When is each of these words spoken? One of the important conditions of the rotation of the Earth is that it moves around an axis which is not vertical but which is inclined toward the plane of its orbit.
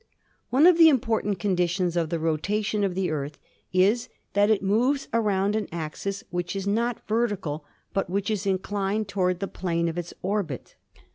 One 0.49 0.65
of 0.65 0.79
the 0.79 0.89
important 0.89 1.37
conditions 1.37 1.95
of 1.95 2.09
the 2.09 2.17
rotation 2.17 2.83
of 2.83 2.95
the 2.95 3.11
Earth 3.11 3.37
is 3.71 4.09
that 4.33 4.49
it 4.49 4.63
moves 4.63 5.07
around 5.13 5.55
an 5.55 5.67
axis 5.71 6.23
which 6.31 6.55
is 6.55 6.65
not 6.65 7.07
vertical 7.07 7.65
but 7.93 8.09
which 8.09 8.31
is 8.31 8.47
inclined 8.47 9.07
toward 9.07 9.39
the 9.41 9.47
plane 9.47 9.87
of 9.87 9.99
its 9.99 10.11
orbit. 10.23 10.73